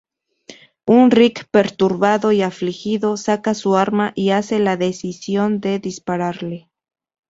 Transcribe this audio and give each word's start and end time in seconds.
Un 0.87 1.11
Rick 1.11 1.45
perturbado 1.51 2.31
y 2.31 2.41
afligido 2.41 3.17
saca 3.17 3.53
su 3.53 3.75
arma 3.75 4.13
y 4.15 4.31
hace 4.31 4.57
la 4.57 4.75
decisión 4.75 5.59
de 5.61 5.77
dispararle. 5.77 6.71